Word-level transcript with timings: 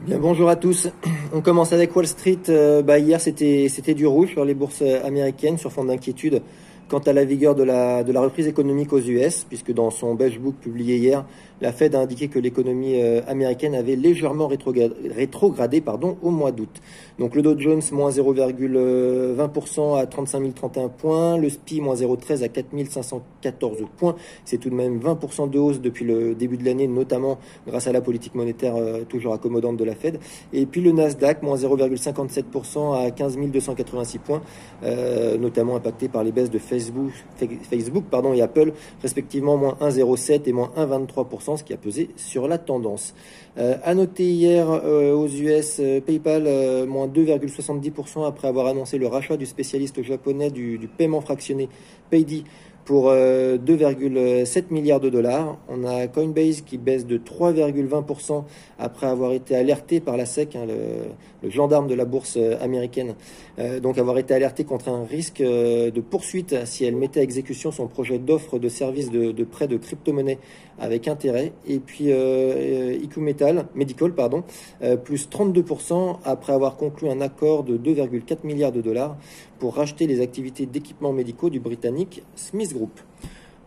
Bien, 0.00 0.18
bonjour 0.20 0.48
à 0.48 0.54
tous. 0.54 0.88
On 1.32 1.40
commence 1.40 1.72
avec 1.72 1.94
Wall 1.96 2.06
Street. 2.06 2.38
Euh, 2.48 2.82
bah, 2.82 3.00
hier, 3.00 3.20
c'était 3.20 3.94
du 3.94 4.06
rouge 4.06 4.30
sur 4.30 4.44
les 4.44 4.54
bourses 4.54 4.82
américaines 4.82 5.58
sur 5.58 5.72
fond 5.72 5.84
d'inquiétude 5.84 6.40
quant 6.88 6.98
à 6.98 7.12
la 7.12 7.24
vigueur 7.24 7.54
de 7.54 7.62
la, 7.62 8.02
de 8.02 8.12
la 8.12 8.20
reprise 8.20 8.46
économique 8.46 8.92
aux 8.92 9.00
US, 9.00 9.44
puisque 9.48 9.72
dans 9.72 9.90
son 9.90 10.14
beige 10.14 10.38
book 10.38 10.54
publié 10.56 10.96
hier, 10.96 11.24
la 11.60 11.72
Fed 11.72 11.94
a 11.94 12.00
indiqué 12.00 12.28
que 12.28 12.38
l'économie 12.38 13.02
euh, 13.02 13.20
américaine 13.26 13.74
avait 13.74 13.96
légèrement 13.96 14.48
rétrogradé, 14.48 15.80
pardon, 15.80 16.16
au 16.22 16.30
mois 16.30 16.52
d'août. 16.52 16.80
Donc 17.18 17.34
le 17.34 17.42
Dow 17.42 17.58
Jones 17.58 17.82
moins 17.92 18.10
0,20% 18.10 19.98
à 19.98 20.06
35 20.06 20.54
031 20.54 20.88
points, 20.88 21.36
le 21.36 21.48
SPI 21.48 21.80
moins 21.80 21.94
0,13 21.94 22.44
à 22.44 22.48
4 22.48 22.66
514 22.88 23.78
points. 23.96 24.14
C'est 24.44 24.58
tout 24.58 24.70
de 24.70 24.74
même 24.74 25.00
20% 25.00 25.50
de 25.50 25.58
hausse 25.58 25.80
depuis 25.80 26.04
le 26.04 26.34
début 26.34 26.56
de 26.56 26.64
l'année, 26.64 26.86
notamment 26.86 27.38
grâce 27.66 27.86
à 27.86 27.92
la 27.92 28.00
politique 28.00 28.34
monétaire 28.34 28.76
euh, 28.76 29.04
toujours 29.04 29.34
accommodante 29.34 29.76
de 29.76 29.84
la 29.84 29.94
Fed. 29.94 30.20
Et 30.52 30.64
puis 30.64 30.80
le 30.80 30.92
Nasdaq 30.92 31.42
moins 31.42 31.56
0,57% 31.56 33.06
à 33.06 33.10
15 33.10 33.36
286 33.36 34.18
points, 34.18 34.42
euh, 34.84 35.36
notamment 35.38 35.76
impacté 35.76 36.08
par 36.08 36.22
les 36.22 36.30
baisses 36.32 36.50
de 36.50 36.58
Facebook, 36.78 38.04
et 38.34 38.42
Apple, 38.42 38.72
respectivement 39.02 39.56
moins 39.56 39.76
1,07 39.80 40.42
et 40.46 40.52
moins 40.52 40.70
1,23% 40.76 41.58
ce 41.58 41.64
qui 41.64 41.72
a 41.72 41.76
pesé 41.76 42.10
sur 42.16 42.48
la 42.48 42.58
tendance. 42.58 43.14
Euh, 43.58 43.76
noter 43.94 44.24
hier 44.24 44.70
euh, 44.70 45.14
aux 45.14 45.26
US, 45.26 45.78
euh, 45.80 46.00
PayPal 46.00 46.44
moins 46.86 47.08
2,70% 47.08 48.26
après 48.26 48.46
avoir 48.46 48.66
annoncé 48.66 48.98
le 48.98 49.08
rachat 49.08 49.36
du 49.36 49.46
spécialiste 49.46 50.02
japonais 50.02 50.50
du, 50.50 50.78
du 50.78 50.86
paiement 50.86 51.20
fractionné 51.20 51.68
Paydi 52.10 52.44
pour 52.88 53.12
2,7 53.12 54.64
milliards 54.70 54.98
de 54.98 55.10
dollars. 55.10 55.58
On 55.68 55.84
a 55.84 56.06
Coinbase 56.06 56.62
qui 56.62 56.78
baisse 56.78 57.04
de 57.04 57.18
3,20% 57.18 58.44
après 58.78 59.06
avoir 59.06 59.32
été 59.32 59.54
alerté 59.54 60.00
par 60.00 60.16
la 60.16 60.24
SEC, 60.24 60.56
hein, 60.56 60.64
le, 60.66 61.50
gendarme 61.50 61.86
de 61.86 61.94
la 61.94 62.06
bourse 62.06 62.38
américaine, 62.62 63.14
donc 63.82 63.98
avoir 63.98 64.16
été 64.16 64.32
alerté 64.32 64.64
contre 64.64 64.88
un 64.88 65.04
risque 65.04 65.42
de 65.42 66.00
poursuite 66.00 66.56
si 66.64 66.86
elle 66.86 66.96
mettait 66.96 67.20
à 67.20 67.22
exécution 67.22 67.70
son 67.70 67.88
projet 67.88 68.18
d'offre 68.18 68.58
de 68.58 68.70
services 68.70 69.10
de, 69.10 69.32
de 69.32 69.44
prêt 69.44 69.68
de 69.68 69.76
crypto-monnaie 69.76 70.38
avec 70.78 71.08
intérêt. 71.08 71.52
Et 71.66 71.78
puis 71.78 72.06
euh, 72.08 72.96
IQ 73.02 73.20
Metal, 73.20 73.66
Medical, 73.74 74.12
pardon, 74.12 74.44
euh, 74.82 74.96
plus 74.96 75.28
32% 75.28 76.18
après 76.24 76.52
avoir 76.52 76.76
conclu 76.76 77.08
un 77.08 77.20
accord 77.20 77.64
de 77.64 77.76
2,4 77.76 78.38
milliards 78.44 78.72
de 78.72 78.80
dollars 78.80 79.16
pour 79.58 79.74
racheter 79.76 80.06
les 80.06 80.20
activités 80.20 80.66
d'équipements 80.66 81.12
médicaux 81.12 81.50
du 81.50 81.60
britannique 81.60 82.22
Smith 82.36 82.72
Group. 82.72 83.00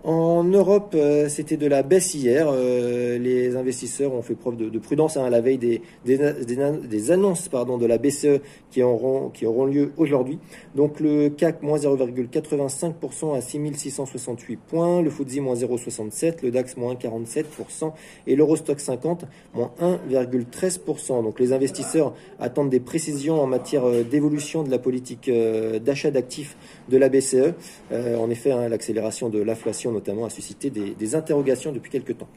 En 0.04 0.44
Europe, 0.44 0.96
euh, 0.96 1.30
c'était 1.30 1.58
de 1.58 1.68
la 1.68 1.84
baisse 1.84 2.16
hier. 2.16 2.48
Euh, 2.50 3.20
les 3.20 3.56
investisseurs 3.56 4.12
ont 4.14 4.24
fait 4.24 4.34
preuve 4.34 4.58
de, 4.58 4.80
prudence 4.80 5.16
hein, 5.16 5.26
à 5.26 5.30
la 5.30 5.42
veille 5.42 5.60
des, 5.60 7.12
annonces 7.12 7.50
de 7.52 7.86
la 7.86 8.00
BCE 8.00 8.42
qui 8.72 8.82
auront, 8.82 9.30
qui 9.30 9.46
auront 9.46 9.66
lieu 9.66 9.92
aujourd'hui. 9.98 10.40
Donc 10.74 11.00
le 11.00 11.30
CAC 11.30 11.62
moins 11.62 11.78
0,85% 11.78 13.38
à 13.38 13.42
6668 13.42 14.58
points, 14.58 15.04
le 15.04 15.12
FTSE 15.12 15.38
moins 15.38 15.54
0,67, 15.54 16.38
le 16.42 16.50
DAX 16.50 16.78
moins 16.78 16.96
1,47% 16.96 17.92
et 18.26 18.36
l'Eurostock 18.36 18.80
50 18.80 19.26
moins 19.54 19.72
1,13%. 19.80 21.22
Donc 21.24 21.40
les 21.40 21.54
investisseurs 21.54 22.16
attendent 22.40 22.72
des 22.72 22.80
précisions 22.80 23.40
en 23.40 23.46
matière 23.46 23.86
euh, 23.86 24.04
d'évolution 24.04 24.64
de 24.64 24.72
la 24.72 24.80
politique 24.80 25.30
d'achat 25.30 26.10
d'actifs 26.10 26.58
de 26.90 26.98
la 26.98 27.10
BCE. 27.10 27.54
en 27.92 28.30
effet, 28.32 28.52
hein, 28.52 28.68
l'accélération 28.68 29.30
de 29.30 29.40
l'inflation 29.40 29.91
notamment 29.92 30.26
a 30.26 30.30
suscité 30.30 30.70
des, 30.70 31.16
interrogations 31.16 31.72
depuis 31.72 31.92
quelques 31.92 32.18
temps. 32.18 32.30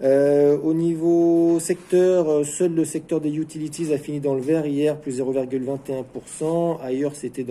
Euh, 0.00 0.56
au 0.62 0.74
niveau 0.74 1.58
secteur, 1.58 2.28
euh, 2.28 2.44
seul 2.44 2.72
le 2.72 2.84
secteur 2.84 3.20
des 3.20 3.34
utilities 3.34 3.92
a 3.92 3.98
fini 3.98 4.20
dans 4.20 4.34
le 4.34 4.40
vert 4.40 4.64
hier, 4.64 4.96
plus 4.96 5.20
0,21%. 5.20 6.78
Ailleurs, 6.80 7.16
c'était 7.16 7.44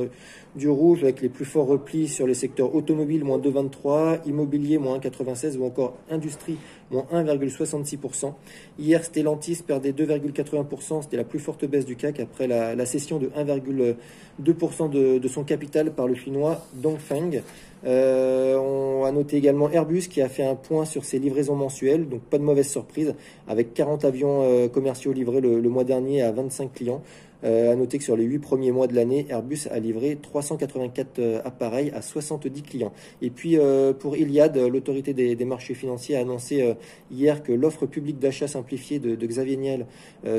du 0.56 0.70
rouge 0.70 1.04
avec 1.04 1.22
les 1.22 1.28
plus 1.28 1.44
forts 1.44 1.68
replis 1.68 2.08
sur 2.08 2.26
les 2.26 2.34
secteurs 2.34 2.74
automobile, 2.74 3.26
moins 3.26 3.38
2,23%, 3.38 4.20
immobilier, 4.26 4.78
moins 4.78 4.98
1,96% 4.98 5.58
ou 5.58 5.66
encore 5.66 5.98
industrie, 6.10 6.58
moins 6.90 7.06
1,66%. 7.12 8.34
Hier, 8.80 9.04
Stellantis 9.04 9.62
perdait 9.66 9.92
2,80%. 9.92 11.02
C'était 11.04 11.18
la 11.18 11.26
plus 11.26 11.40
forte 11.40 11.66
baisse 11.66 11.86
du 11.86 11.98
CAC 11.98 12.22
après 12.22 12.48
la, 12.48 12.86
cession 12.86 13.20
de 13.20 13.28
1,2% 13.28 14.90
de, 14.90 15.28
son 15.28 15.44
capital 15.44 15.92
par 15.92 16.08
le 16.08 16.16
chinois 16.16 16.66
Dongfeng. 16.76 17.42
Euh, 17.86 18.56
on 18.58 19.06
a 19.06 19.12
noté 19.12 19.38
également 19.38 19.70
Airbus 19.70 20.08
qui 20.10 20.22
a 20.22 20.30
fait 20.30 20.46
un 20.46 20.56
point 20.56 20.86
sur 20.86 21.06
ses 21.06 21.20
livraisons 21.20 21.56
mensuelles, 21.56 22.08
de 22.38 22.44
mauvaise 22.44 22.70
surprise, 22.70 23.16
avec 23.48 23.74
40 23.74 24.06
avions 24.06 24.44
euh, 24.44 24.68
commerciaux 24.68 25.14
livrés 25.14 25.42
le, 25.42 25.62
mois 25.70 25.84
dernier 25.84 26.22
à 26.22 26.32
25 26.32 26.74
clients. 26.74 27.02
Euh, 27.44 27.72
à 27.72 27.76
noter 27.76 27.98
que 27.98 28.04
sur 28.04 28.16
les 28.16 28.24
8 28.24 28.40
premiers 28.40 28.72
mois 28.72 28.88
de 28.88 28.96
l'année, 28.96 29.28
Airbus 29.30 29.68
a 29.70 29.80
livré 29.80 30.18
384 30.22 31.20
euh, 31.20 31.42
appareils 31.46 31.92
à 31.92 32.02
70 32.02 32.62
clients. 32.64 32.94
Et 33.22 33.30
puis 33.30 33.58
euh, 33.58 33.94
pour 33.94 34.18
Iliad, 34.18 34.58
l'autorité 34.58 35.14
des, 35.14 35.46
marchés 35.46 35.76
financiers 35.76 36.18
a 36.18 36.20
annoncé 36.20 36.76
hier 37.10 37.42
que 37.42 37.54
l'offre 37.54 37.86
publique 37.86 38.20
d'achat 38.20 38.48
simplifiée 38.48 39.00
de, 39.00 39.16
Xavier 39.26 39.56
Niel 39.56 39.86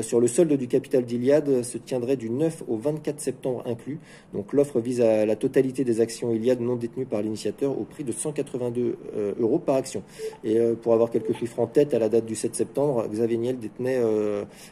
sur 0.01 0.19
le 0.19 0.27
solde 0.27 0.53
du 0.53 0.67
capital 0.67 1.03
d'Iliad 1.03 1.63
se 1.63 1.77
tiendrait 1.79 2.15
du 2.15 2.29
9 2.29 2.63
au 2.67 2.77
24 2.77 3.19
septembre 3.19 3.63
inclus. 3.65 3.99
Donc 4.33 4.53
l'offre 4.53 4.79
vise 4.79 5.01
à 5.01 5.25
la 5.25 5.35
totalité 5.35 5.83
des 5.83 5.99
actions 5.99 6.31
Iliad 6.31 6.59
non 6.59 6.75
détenues 6.75 7.05
par 7.05 7.23
l'initiateur 7.23 7.79
au 7.79 7.85
prix 7.85 8.03
de 8.03 8.11
182 8.11 8.97
euros 9.39 9.57
par 9.57 9.75
action. 9.77 10.03
Et 10.43 10.59
pour 10.81 10.93
avoir 10.93 11.09
quelques 11.09 11.35
chiffres 11.35 11.59
en 11.59 11.67
tête, 11.67 11.93
à 11.95 11.99
la 11.99 12.09
date 12.09 12.25
du 12.25 12.35
7 12.35 12.53
septembre, 12.55 13.07
Xavier 13.11 13.37
Niel 13.37 13.57
détenait 13.57 13.99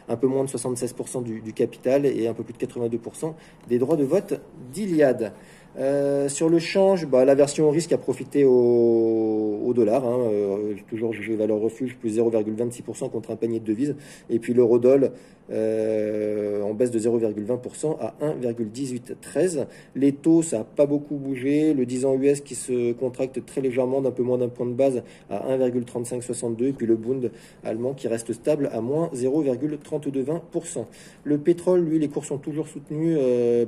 un 0.08 0.16
peu 0.16 0.28
moins 0.28 0.44
de 0.44 0.48
76% 0.48 1.24
du, 1.24 1.52
capital 1.52 2.06
un 2.26 2.34
peu 2.34 2.42
plus 2.42 2.54
de 2.54 2.58
82% 2.58 3.34
des 3.68 3.78
droits 3.78 3.96
de 3.96 4.04
vote 4.04 4.40
d'Iliade. 4.72 5.32
Euh, 5.78 6.28
sur 6.28 6.48
le 6.48 6.58
change, 6.58 7.06
bah, 7.06 7.24
la 7.24 7.36
version 7.36 7.70
risque 7.70 7.92
a 7.92 7.98
profité 7.98 8.44
au, 8.44 9.72
dollar, 9.74 10.04
hein, 10.04 10.18
euh, 10.32 10.74
toujours 10.88 11.14
valeur 11.36 11.60
refuge, 11.60 11.96
plus 12.00 12.18
0,26% 12.18 13.10
contre 13.10 13.30
un 13.30 13.36
panier 13.36 13.60
de 13.60 13.64
devises. 13.64 13.94
Et 14.28 14.38
puis 14.40 14.54
l'eurodoll 14.54 15.12
euh, 15.50 16.62
en 16.62 16.74
baisse 16.74 16.90
de 16.90 16.98
0,20% 16.98 17.96
à 18.00 18.14
1,1813. 18.20 19.66
Les 19.94 20.12
taux, 20.12 20.42
ça 20.42 20.58
n'a 20.58 20.64
pas 20.64 20.86
beaucoup 20.86 21.14
bougé. 21.16 21.74
Le 21.74 21.86
10 21.86 22.06
ans 22.06 22.14
US 22.14 22.40
qui 22.40 22.54
se 22.54 22.92
contracte 22.92 23.44
très 23.46 23.60
légèrement 23.60 24.00
d'un 24.00 24.10
peu 24.10 24.22
moins 24.22 24.38
d'un 24.38 24.48
point 24.48 24.66
de 24.66 24.72
base 24.72 25.02
à 25.30 25.56
1,3562. 25.56 26.64
Et 26.64 26.72
puis 26.72 26.86
le 26.86 26.96
Bund 26.96 27.30
allemand 27.62 27.94
qui 27.94 28.08
reste 28.08 28.32
stable 28.32 28.70
à 28.72 28.80
moins 28.80 29.10
0,3220%. 29.14 30.86
Le 31.24 31.38
pétrole, 31.38 31.80
lui, 31.84 31.98
les 31.98 32.08
cours 32.08 32.24
sont 32.24 32.38
toujours 32.38 32.66
soutenus 32.66 33.16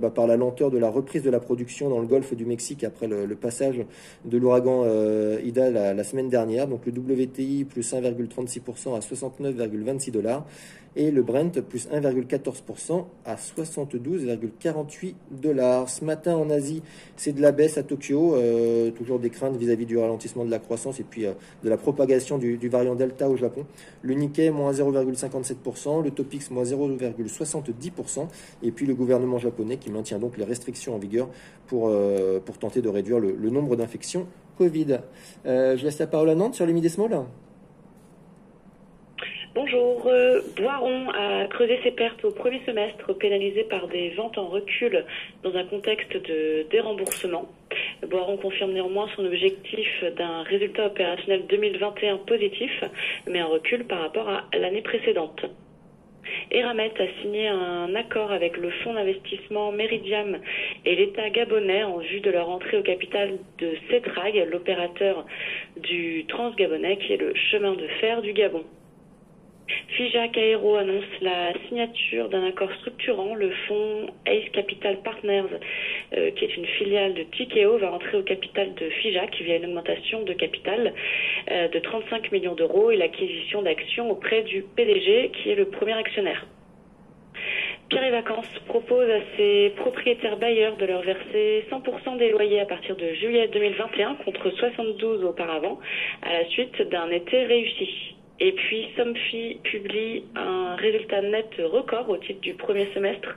bah, 0.01 0.11
par 0.11 0.27
la 0.27 0.37
lenteur 0.37 0.71
de 0.71 0.79
la 0.79 0.91
reprise 0.91 1.23
de 1.23 1.31
la 1.31 1.41
production 1.41 1.89
dans 1.89 2.00
le 2.01 2.07
golfe 2.07 2.35
du 2.35 2.45
Mexique 2.45 2.85
après 2.85 3.07
le, 3.07 3.27
passage 3.35 3.85
de 4.25 4.39
l'ouragan 4.39 4.83
euh, 4.85 5.41
Ida 5.45 5.71
la, 5.71 6.05
semaine 6.05 6.29
dernière. 6.29 6.67
Donc 6.67 6.87
le 6.87 6.93
WTI 6.93 7.65
plus 7.65 7.93
1,36% 7.93 8.97
à 8.97 9.01
69,26 9.01 10.11
dollars 10.11 10.45
et 10.97 11.11
le 11.11 11.23
Brent 11.23 11.61
plus 11.69 11.89
1,14% 11.89 13.05
à 13.25 13.37
72,48 13.37 15.15
dollars. 15.31 15.89
Ce 15.89 16.05
matin 16.05 16.37
en 16.37 16.51
Asie, 16.51 16.83
c'est 17.17 17.33
de 17.33 17.41
la 17.41 17.53
baisse 17.53 17.79
à 17.79 17.83
Tokyo, 17.83 18.35
euh, 18.35 18.91
toujours 18.91 19.19
des 19.19 19.31
craintes 19.31 19.57
vis-à-vis 19.57 19.87
du 19.87 19.97
ralentissement 19.99 20.45
de 20.45 20.51
la 20.51 20.59
croissance 20.59 20.99
et 20.99 21.05
puis 21.05 21.27
euh, 21.27 21.33
de 21.63 21.71
la 21.71 21.77
propagation 21.77 22.39
du, 22.39 22.57
variant 22.69 22.95
Delta 22.95 23.29
au 23.29 23.37
Japon. 23.37 23.67
Le 24.03 24.15
Nikkei 24.15 24.51
moins 24.51 24.73
0,57%, 24.73 26.03
le 26.03 26.11
Topix 26.11 26.51
moins 26.51 26.65
0,70% 26.65 28.27
et 28.63 28.71
puis 28.73 28.87
le 28.87 28.95
gouvernement 28.95 29.39
japonais 29.39 29.77
qui 29.77 29.91
maintient 29.91 30.19
donc 30.19 30.37
les 30.37 30.45
restrictions 30.45 30.95
en 30.95 30.99
vigueur 30.99 31.29
pour, 31.67 31.90
euh, 31.91 32.41
pour 32.41 32.59
tenter 32.59 32.81
de 32.81 32.89
réduire 32.89 33.19
le, 33.19 33.51
nombre 33.51 33.77
d'infections 33.77 34.27
Covid. 34.59 34.99
je 35.45 35.83
laisse 35.83 35.99
la 35.99 36.07
parole 36.07 36.31
à 36.31 36.35
Nantes 36.35 36.55
sur 36.55 36.67
les. 36.67 36.73
Bonjour. 39.53 40.07
Euh, 40.07 40.43
Boiron 40.57 41.11
a 41.11 41.47
creusé 41.49 41.81
ses 41.83 41.91
pertes 41.91 42.25
au 42.25 42.31
premier 42.31 42.61
semestre, 42.65 43.13
pénalisé 43.15 43.65
par 43.65 43.89
des 43.89 44.11
ventes 44.11 44.39
en 44.39 44.47
recul 44.47 45.05
dans 45.43 45.55
un 45.57 45.65
contexte 45.65 46.17
de 46.17 46.67
déremboursement. 46.71 47.49
Boiron 48.09 48.37
confirme 48.37 48.73
néanmoins 48.73 49.09
son 49.17 49.25
objectif 49.25 50.05
d'un 50.17 50.45
résultat 50.45 50.87
opérationnel 50.87 51.47
2021 51.49 52.19
positif, 52.19 52.71
mais 53.27 53.41
un 53.41 53.47
recul 53.47 53.85
par 53.87 54.01
rapport 54.03 54.29
à 54.29 54.45
l'année 54.57 54.83
précédente. 54.83 55.45
Eramet 56.51 56.93
a 56.99 57.23
signé 57.23 57.49
un 57.49 57.95
accord 57.95 58.33
avec 58.33 58.57
le 58.57 58.71
fonds 58.71 58.95
d'investissement 58.95 59.73
Meridiam 59.73 60.39
et 60.85 60.97
l'État 60.97 61.31
gabonais 61.31 61.85
en 61.85 61.99
vue 61.99 62.21
de 62.21 62.31
leur 62.31 62.49
entrée 62.49 62.79
au 62.79 62.83
capital 62.83 63.39
de 63.59 63.77
CETRAG, 63.91 64.49
l'opérateur 64.51 65.27
du 65.77 66.25
Transgabonais 66.29 66.97
qui 66.99 67.13
est 67.13 67.19
le 67.19 67.35
chemin 67.51 67.75
de 67.75 67.87
fer 68.01 68.23
du 68.23 68.33
Gabon. 68.33 68.65
FIJAC 69.97 70.37
Aero 70.37 70.77
annonce 70.77 71.05
la 71.21 71.53
signature 71.67 72.29
d'un 72.29 72.45
accord 72.47 72.73
structurant. 72.81 73.35
Le 73.35 73.51
fonds 73.69 74.07
Ace 74.27 74.49
Capital 74.53 75.01
Partners, 75.03 75.59
euh, 76.17 76.31
qui 76.33 76.45
est 76.45 76.57
une 76.57 76.67
filiale 76.67 77.15
de 77.15 77.23
Tikeo, 77.23 77.79
va 77.79 77.93
entrer 77.93 78.19
au 78.19 78.23
capital 78.23 78.75
de 78.75 78.91
FIJAC 78.91 79.43
via 79.43 79.57
une 79.57 79.67
augmentation 79.67 80.23
de 80.23 80.33
capital 80.33 80.93
euh, 81.51 81.69
de 81.69 81.79
35 81.79 82.33
millions 82.33 82.55
d'euros 82.55 82.91
et 82.91 82.97
l'acquisition 82.97 83.63
d'actions 83.63 84.11
auprès 84.11 84.43
du 84.43 84.63
PDG, 84.63 85.31
qui 85.35 85.51
est 85.51 85.55
le 85.55 85.67
premier 85.67 85.93
actionnaire. 85.93 86.47
Pierre 87.89 88.05
et 88.05 88.11
Vacances 88.11 88.59
propose 88.67 89.11
à 89.11 89.21
ses 89.37 89.73
propriétaires 89.77 90.37
bailleurs 90.37 90.77
de 90.77 90.87
leur 90.87 91.03
verser 91.03 91.65
100% 91.71 92.19
des 92.19 92.31
loyers 92.31 92.61
à 92.61 92.67
partir 92.67 92.95
de 92.95 93.15
juillet 93.15 93.49
2021 93.49 94.15
contre 94.25 94.51
72 94.51 95.25
auparavant 95.25 95.79
à 96.23 96.33
la 96.33 96.45
suite 96.51 96.81
d'un 96.83 97.11
été 97.11 97.45
réussi. 97.45 98.15
Et 98.43 98.53
puis 98.53 98.89
Somfy 98.97 99.59
publie 99.65 100.25
un 100.35 100.75
résultat 100.77 101.21
net 101.21 101.51
record 101.59 102.09
au 102.09 102.17
titre 102.17 102.41
du 102.41 102.55
premier 102.55 102.87
semestre 102.95 103.37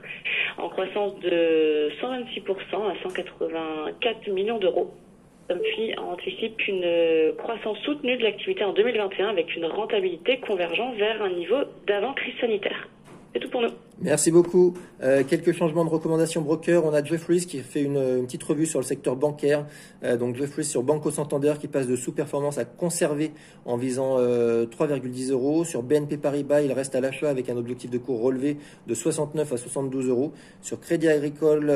en 0.58 0.68
croissance 0.68 1.18
de 1.20 1.90
126% 2.00 2.90
à 2.90 3.02
184 3.02 4.28
millions 4.28 4.58
d'euros. 4.58 4.92
Somfy 5.50 5.94
anticipe 5.98 6.66
une 6.68 7.34
croissance 7.36 7.78
soutenue 7.80 8.16
de 8.16 8.22
l'activité 8.22 8.64
en 8.64 8.72
2021 8.72 9.28
avec 9.28 9.54
une 9.54 9.66
rentabilité 9.66 10.38
convergeant 10.38 10.92
vers 10.92 11.22
un 11.22 11.30
niveau 11.30 11.58
d'avant 11.86 12.14
crise 12.14 12.34
sanitaire. 12.40 12.88
C'est 13.32 13.40
tout 13.40 13.50
pour 13.50 13.60
nous. 13.60 13.68
Merci 14.04 14.30
beaucoup. 14.30 14.74
Euh, 15.02 15.24
quelques 15.26 15.52
changements 15.52 15.86
de 15.86 15.88
recommandations 15.88 16.42
broker. 16.42 16.84
On 16.84 16.92
a 16.92 17.02
Jeffries 17.02 17.46
qui 17.46 17.60
fait 17.60 17.80
une, 17.80 18.26
petite 18.26 18.42
revue 18.42 18.66
sur 18.66 18.78
le 18.78 18.84
secteur 18.84 19.16
bancaire. 19.16 19.64
Euh, 20.02 20.18
donc 20.18 20.36
Jeffries 20.36 20.66
sur 20.66 20.82
Banco 20.82 21.10
Santander 21.10 21.54
qui 21.58 21.68
passe 21.68 21.86
de 21.86 21.96
sous-performance 21.96 22.58
à 22.58 22.66
conserver 22.66 23.32
en 23.64 23.78
visant 23.78 24.18
3,10 24.18 24.20
euh, 24.20 25.32
euros. 25.32 25.64
Sur 25.64 25.82
BNP 25.82 26.18
Paribas, 26.18 26.60
il 26.60 26.72
reste 26.72 26.94
à 26.94 27.00
l'achat 27.00 27.30
avec 27.30 27.48
un 27.48 27.56
objectif 27.56 27.90
de 27.90 27.96
cours 27.96 28.20
relevé 28.20 28.58
de 28.86 28.92
69 28.92 29.50
à 29.50 29.56
72 29.56 30.08
euros. 30.10 30.32
Sur 30.60 30.80
Crédit 30.80 31.08
Agricole, 31.08 31.72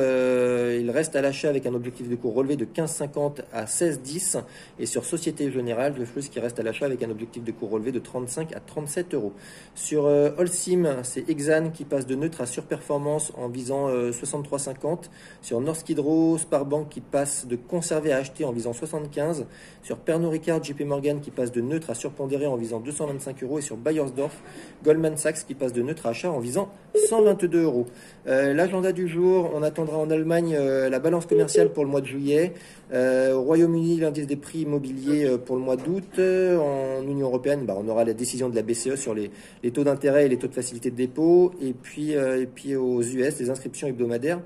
il 0.78 0.90
reste 0.90 1.16
à 1.16 1.22
l'achat 1.22 1.48
avec 1.48 1.64
un 1.64 1.72
objectif 1.72 2.10
de 2.10 2.14
cours 2.14 2.34
relevé 2.34 2.56
de 2.56 2.66
15,50 2.66 3.38
à 3.54 3.64
16,10. 3.64 4.42
Et 4.78 4.84
sur 4.84 5.06
Société 5.06 5.50
Générale, 5.50 5.94
Jeffries 5.96 6.28
qui 6.30 6.40
reste 6.40 6.60
à 6.60 6.62
l'achat 6.62 6.84
avec 6.84 7.02
un 7.02 7.10
objectif 7.10 7.42
de 7.42 7.52
cours 7.52 7.70
relevé 7.70 7.90
de 7.90 8.00
35 8.00 8.54
à 8.54 8.60
37 8.60 9.14
euros. 9.14 9.32
Sur 9.74 10.04
Holcim, 10.04 10.98
c'est 11.04 11.26
Exane 11.30 11.72
qui 11.72 11.84
passe 11.84 12.06
de 12.06 12.17
neutre 12.18 12.40
à 12.40 12.46
surperformance 12.46 13.32
en 13.36 13.48
visant 13.48 13.88
63,50. 13.88 14.84
Euh, 14.84 14.96
sur 15.40 15.60
Norsk 15.60 15.88
Hydro, 15.88 16.36
Sparbank 16.38 16.88
qui 16.88 17.00
passe 17.00 17.46
de 17.46 17.56
conserver 17.56 18.12
à 18.12 18.18
acheter 18.18 18.44
en 18.44 18.52
visant 18.52 18.72
75. 18.72 19.46
Sur 19.82 19.98
Pernod 19.98 20.30
Ricard, 20.30 20.62
JP 20.62 20.82
Morgan 20.82 21.20
qui 21.20 21.30
passe 21.30 21.52
de 21.52 21.60
neutre 21.60 21.90
à 21.90 21.94
surpondérer 21.94 22.46
en 22.46 22.56
visant 22.56 22.80
225 22.80 23.42
euros. 23.42 23.58
Et 23.58 23.62
sur 23.62 23.76
Bayersdorf, 23.76 24.36
Goldman 24.84 25.16
Sachs 25.16 25.46
qui 25.46 25.54
passe 25.54 25.72
de 25.72 25.82
neutre 25.82 26.06
à 26.06 26.10
achat 26.10 26.30
en 26.30 26.40
visant 26.40 26.70
122 27.08 27.62
euros. 27.62 27.86
Euh, 28.26 28.52
l'agenda 28.52 28.92
du 28.92 29.08
jour, 29.08 29.50
on 29.54 29.62
attendra 29.62 29.96
en 29.98 30.10
Allemagne 30.10 30.54
euh, 30.58 30.88
la 30.88 30.98
balance 30.98 31.26
commerciale 31.26 31.72
pour 31.72 31.84
le 31.84 31.90
mois 31.90 32.00
de 32.00 32.06
juillet. 32.06 32.52
au 32.92 33.42
Royaume-Uni, 33.42 34.00
l'indice 34.00 34.26
des 34.26 34.36
prix 34.36 34.60
immobiliers 34.60 35.36
pour 35.44 35.56
le 35.56 35.62
mois 35.62 35.76
d'août. 35.76 36.18
en 36.18 37.02
Union 37.02 37.26
européenne, 37.26 37.64
bah, 37.64 37.76
on 37.78 37.88
aura 37.88 38.04
la 38.04 38.14
décision 38.14 38.48
de 38.48 38.56
la 38.56 38.62
BCE 38.62 38.96
sur 38.96 39.14
les, 39.14 39.30
les 39.62 39.70
taux 39.70 39.84
d'intérêt 39.84 40.26
et 40.26 40.28
les 40.28 40.38
taux 40.38 40.48
de 40.48 40.54
facilité 40.54 40.90
de 40.90 40.96
dépôt. 40.96 41.52
Et 41.62 41.72
puis 41.72 42.07
euh, 42.14 42.42
et 42.42 42.46
puis 42.46 42.76
aux 42.76 43.02
US, 43.02 43.38
les 43.38 43.50
inscriptions 43.50 43.88
hebdomadaires 43.88 44.40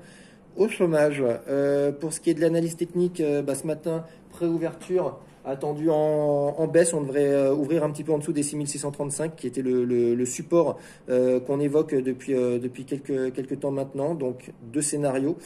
au 0.55 0.67
chômage. 0.67 1.23
Euh, 1.47 1.91
pour 1.91 2.13
ce 2.13 2.19
qui 2.19 2.29
est 2.29 2.33
de 2.33 2.41
l'analyse 2.41 2.75
technique, 2.75 3.21
euh, 3.21 3.41
bah, 3.41 3.55
ce 3.55 3.65
matin, 3.65 4.05
préouverture 4.31 5.17
attendu 5.45 5.89
en, 5.89 6.67
baisse. 6.67 6.93
On 6.93 7.01
devrait 7.01 7.49
ouvrir 7.49 7.83
un 7.83 7.89
petit 7.89 8.05
peu 8.05 8.13
en 8.13 8.17
dessous 8.17 8.31
des 8.31 8.43
6635, 8.43 9.35
qui 9.35 9.45
était 9.45 9.61
le, 9.61 10.25
support 10.25 10.79
qu'on 11.09 11.59
évoque 11.59 11.93
depuis, 11.93 12.33
depuis 12.33 12.85
quelques, 12.85 13.33
quelques 13.33 13.59
temps 13.59 13.71
maintenant. 13.71 14.15
Donc, 14.15 14.53
deux 14.71 14.81
scénarios. 14.81 15.37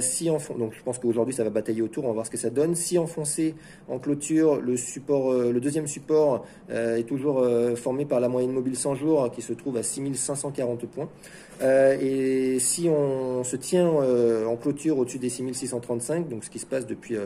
si 0.00 0.28
en, 0.28 0.38
donc, 0.58 0.72
je 0.76 0.82
pense 0.82 0.98
qu'aujourd'hui, 0.98 1.32
ça 1.32 1.44
va 1.44 1.50
batailler 1.50 1.82
autour. 1.82 2.02
On 2.02 2.08
va 2.08 2.14
voir 2.14 2.26
ce 2.26 2.32
que 2.32 2.36
ça 2.36 2.50
donne. 2.50 2.74
Si 2.74 2.98
enfoncé 2.98 3.54
en 3.86 4.00
clôture, 4.00 4.60
le, 4.60 4.76
support, 4.76 5.32
le 5.32 5.60
deuxième 5.60 5.86
support 5.86 6.44
est 6.68 7.06
toujours 7.06 7.46
formé 7.76 8.06
par 8.06 8.18
la 8.18 8.28
moyenne 8.28 8.50
mobile 8.50 8.74
100 8.74 8.96
jours, 8.96 9.30
qui 9.30 9.40
se 9.40 9.52
trouve 9.52 9.76
à 9.76 9.84
6540 9.84 10.84
points. 10.86 11.08
Et 11.60 12.58
si 12.60 12.88
on 12.88 13.42
se 13.44 13.56
tient 13.56 13.88
en 13.88 14.56
clôture 14.56 14.98
au-dessus 14.98 15.18
des 15.18 15.28
6635, 15.28 16.28
donc 16.28 16.44
ce 16.44 16.50
qui 16.50 16.58
se 16.58 16.66
passe 16.66 16.86
depuis, 16.86 17.16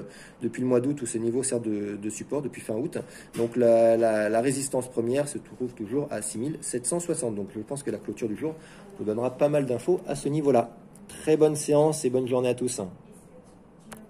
depuis 0.43 0.63
le 0.63 0.69
mois 0.69 0.81
d'août 0.81 1.01
où 1.03 1.07
ce 1.07 1.19
niveau 1.19 1.43
sert 1.43 1.61
de, 1.61 2.11
support 2.11 2.43
depuis 2.43 2.61
fin 2.61 2.75
août. 2.75 2.99
Donc 3.37 3.57
la, 3.57 4.41
résistance 4.41 4.89
première 4.89 5.29
se 5.29 5.39
trouve 5.39 5.73
toujours 5.75 6.09
à 6.11 6.23
6760. 6.23 7.35
Donc 7.35 7.49
je 7.55 7.61
pense 7.61 7.83
que 7.83 7.91
la 7.91 7.99
clôture 7.99 8.29
du 8.29 8.37
jour 8.37 8.55
nous 8.99 9.05
donnera 9.05 9.31
pas 9.37 9.49
mal 9.49 9.67
d'infos 9.67 10.01
à 10.07 10.15
ce 10.15 10.29
niveau-là. 10.29 10.71
Très 11.09 11.37
bonne 11.37 11.57
séance 11.57 12.05
et 12.05 12.11
bonne 12.11 12.27
journée 12.27 12.49
à 12.49 12.55
tous. 12.55 12.81